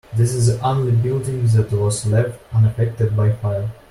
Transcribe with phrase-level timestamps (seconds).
[0.15, 3.69] This is the only building that was left unaffected by fire.